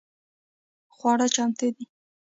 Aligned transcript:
خواړه 0.95 1.27
چمتو 1.35 1.67
دي؟ 1.75 1.83